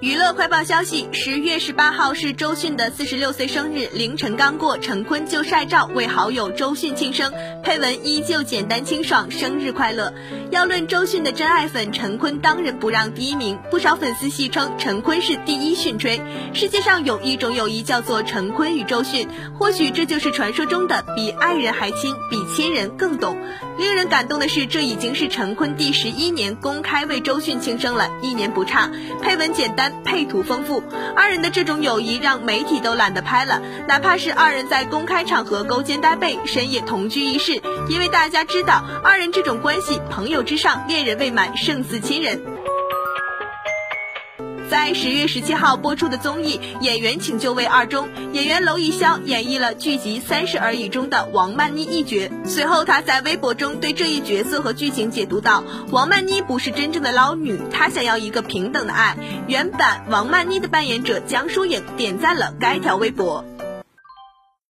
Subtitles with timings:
[0.00, 10.12] 娱乐快报消息：十月十八号是周迅的四十六岁生日，凌晨刚过，陈坤就晒照为好友周迅庆生，配文依旧简单清爽，生日快乐。
[10.50, 16.20] 要论周迅的真爱粉，陈坤当仁不让第一名，不少粉丝戏称陈坤是第一迅吹。
[16.52, 19.26] 世界上有一种友谊叫做陈坤与周迅，
[19.58, 23.34] 或许这就是传说中的比爱人还亲，比亲人更懂。
[23.78, 28.90] 令人感动的是，这已经是陈坤第十一年公开为周迅庆生了，一年不差。
[29.22, 29.85] 配文简单。
[30.04, 30.82] 配图丰富，
[31.14, 33.60] 二人的这种友谊让媒体都懒得拍了。
[33.88, 42.40] 哪怕是二人在公开场合勾肩搭背、深夜同居一室，因为大家知道二人这种关系，朋友之上，恋人未满，胜似亲人。
[44.70, 52.30] 在十月十七号播出的综艺《演员请就位二》中，演员娄艺潇演绎了剧集《三十而已》中的王曼妮一角。
[52.44, 59.16] 随后，她在微博中对这一角色和剧情解读道：“王曼妮不是真正的捞女，她想要一个平等的爱。”
[59.46, 63.44] 原版王曼妮的扮演者江疏影点赞了该条微博。